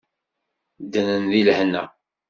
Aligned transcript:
Ddren 0.83 1.23
deg 1.31 1.41
lehna. 1.47 1.83